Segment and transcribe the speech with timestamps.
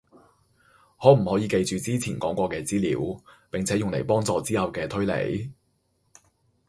[0.99, 5.51] 可唔可以記住之前講過嘅資料，並且用嚟幫助之後嘅推理